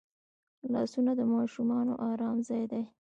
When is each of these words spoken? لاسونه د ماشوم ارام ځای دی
لاسونه 0.73 1.11
د 1.19 1.21
ماشوم 1.33 1.69
ارام 2.11 2.37
ځای 2.47 2.63
دی 2.71 2.83